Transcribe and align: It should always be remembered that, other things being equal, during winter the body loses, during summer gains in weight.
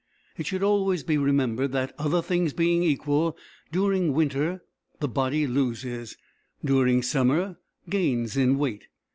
It 0.35 0.47
should 0.47 0.63
always 0.63 1.03
be 1.03 1.19
remembered 1.19 1.73
that, 1.73 1.93
other 1.99 2.23
things 2.23 2.53
being 2.53 2.81
equal, 2.81 3.37
during 3.71 4.13
winter 4.13 4.63
the 4.99 5.07
body 5.07 5.45
loses, 5.45 6.17
during 6.65 7.03
summer 7.03 7.59
gains 7.87 8.35
in 8.35 8.57
weight. 8.57 8.87